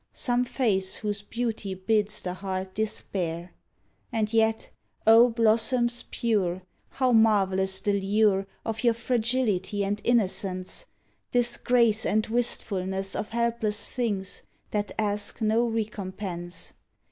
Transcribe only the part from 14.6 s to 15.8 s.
That ask no